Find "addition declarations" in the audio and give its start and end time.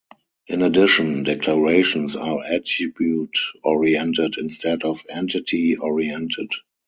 0.63-2.15